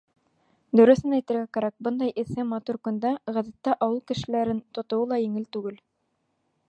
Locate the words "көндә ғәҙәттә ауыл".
2.87-4.01